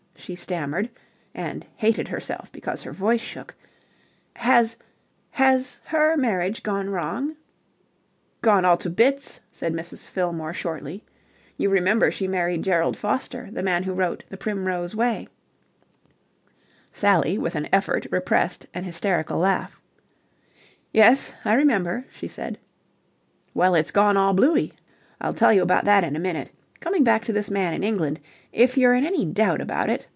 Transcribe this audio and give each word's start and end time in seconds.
she 0.23 0.35
stammered, 0.35 0.87
and 1.33 1.65
hated 1.75 2.07
herself 2.07 2.51
because 2.51 2.83
her 2.83 2.91
voice 2.93 3.19
shook. 3.21 3.55
"Has 4.35 4.77
has 5.31 5.79
her 5.85 6.15
marriage 6.15 6.61
gone 6.61 6.91
wrong?" 6.91 7.35
"Gone 8.43 8.63
all 8.63 8.77
to 8.77 8.89
bits," 8.91 9.41
said 9.51 9.73
Mrs. 9.73 10.11
Fillmore 10.11 10.53
shortly. 10.53 11.03
"You 11.57 11.71
remember 11.71 12.11
she 12.11 12.27
married 12.27 12.63
Gerald 12.63 12.95
Foster, 12.95 13.49
the 13.51 13.63
man 13.63 13.81
who 13.81 13.93
wrote 13.95 14.23
'The 14.29 14.37
Primrose 14.37 14.95
Way'?" 14.95 15.27
Sally 16.91 17.39
with 17.39 17.55
an 17.55 17.67
effort 17.73 18.05
repressed 18.11 18.67
an 18.75 18.83
hysterical 18.83 19.39
laugh. 19.39 19.81
"Yes, 20.93 21.33
I 21.43 21.55
remember," 21.55 22.05
she 22.11 22.27
said. 22.27 22.59
"Well, 23.55 23.73
it's 23.73 23.89
all 23.95 24.13
gone 24.13 24.35
bloo 24.35 24.55
ey. 24.55 24.71
I'll 25.19 25.33
tell 25.33 25.51
you 25.51 25.63
about 25.63 25.85
that 25.85 26.03
in 26.03 26.15
a 26.15 26.19
minute. 26.19 26.51
Coming 26.79 27.03
back 27.03 27.23
to 27.25 27.33
this 27.33 27.49
man 27.51 27.73
in 27.75 27.83
England, 27.83 28.19
if 28.51 28.75
you're 28.77 28.95
in 28.95 29.05
any 29.05 29.23
doubt 29.25 29.61
about 29.61 29.87
it... 29.89 30.05